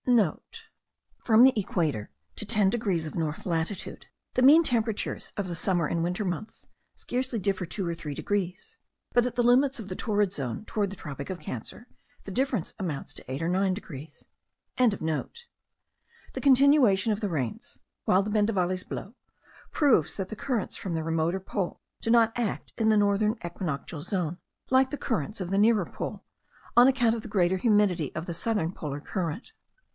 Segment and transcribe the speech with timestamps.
[0.03, 0.05] *
[0.67, 5.85] (* From the equator to 10 degrees of north latitude the mean temperatures of the summer
[5.85, 8.77] and winter months scarcely differ 2 or 3 degrees;
[9.13, 11.87] but at the limits of the torrid zone, toward the tropic of Cancer,
[12.23, 14.25] the difference amounts to 8 or 9 degrees.)
[14.75, 15.05] The
[16.41, 19.13] continuation of the rains, while the bendavales blow,
[19.71, 24.01] proves that the currents from the remoter pole do not act in the northern equinoctial
[24.01, 24.39] zone
[24.71, 26.25] like the currents of the nearer pole,
[26.75, 29.53] on account of the greater humidity of the southern polar current.